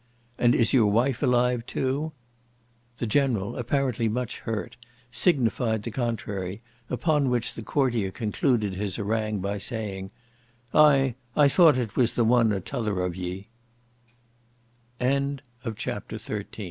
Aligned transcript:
"And 0.39 0.55
is 0.55 0.73
your 0.73 0.87
wife 0.87 1.21
alive 1.21 1.63
too?" 1.67 2.11
'The 2.97 3.05
General, 3.05 3.55
apparently 3.55 4.09
much 4.09 4.39
hurt, 4.39 4.75
signified 5.11 5.83
the 5.83 5.91
contrary, 5.91 6.63
upon 6.89 7.29
which 7.29 7.53
the 7.53 7.61
courtier 7.61 8.09
concluded 8.09 8.73
his 8.73 8.95
harangue, 8.95 9.41
by 9.41 9.59
saying, 9.59 10.09
"Aye, 10.73 11.13
I 11.35 11.47
thought 11.47 11.77
it 11.77 11.95
was 11.95 12.13
the 12.13 12.23
one 12.25 12.51
or 12.51 12.55
the 12.55 12.61
t'other 12.61 12.99
of 13.01 13.15
ye."' 13.15 13.49
CHAPTER 15.77 16.17
XI 16.17 16.45